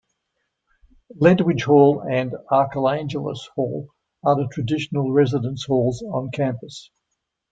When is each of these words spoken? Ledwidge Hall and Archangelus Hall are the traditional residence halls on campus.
Ledwidge 1.19 1.65
Hall 1.65 2.01
and 2.09 2.31
Archangelus 2.51 3.47
Hall 3.53 3.89
are 4.25 4.35
the 4.35 4.49
traditional 4.51 5.11
residence 5.11 5.65
halls 5.67 6.01
on 6.01 6.31
campus. 6.31 6.89